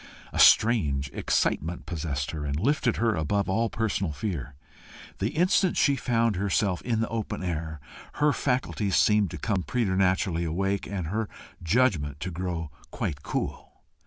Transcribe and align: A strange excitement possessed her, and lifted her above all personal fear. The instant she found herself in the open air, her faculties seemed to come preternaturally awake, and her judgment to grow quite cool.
A 0.33 0.39
strange 0.39 1.11
excitement 1.13 1.85
possessed 1.85 2.31
her, 2.31 2.43
and 2.43 2.59
lifted 2.59 2.97
her 2.97 3.13
above 3.13 3.47
all 3.47 3.69
personal 3.69 4.11
fear. 4.11 4.55
The 5.19 5.29
instant 5.29 5.77
she 5.77 5.95
found 5.95 6.37
herself 6.37 6.81
in 6.81 7.01
the 7.01 7.09
open 7.09 7.43
air, 7.43 7.79
her 8.13 8.33
faculties 8.33 8.95
seemed 8.95 9.29
to 9.29 9.37
come 9.37 9.61
preternaturally 9.61 10.43
awake, 10.43 10.87
and 10.87 11.09
her 11.09 11.29
judgment 11.61 12.19
to 12.21 12.31
grow 12.31 12.71
quite 12.89 13.21
cool. 13.21 13.75